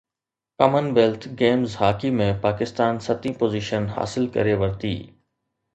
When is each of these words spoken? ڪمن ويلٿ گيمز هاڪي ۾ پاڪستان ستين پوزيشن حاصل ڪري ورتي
ڪمن 0.61 0.87
ويلٿ 0.95 1.27
گيمز 1.41 1.75
هاڪي 1.81 2.11
۾ 2.23 2.29
پاڪستان 2.47 3.03
ستين 3.09 3.39
پوزيشن 3.45 3.87
حاصل 3.99 4.29
ڪري 4.39 4.59
ورتي 4.65 4.95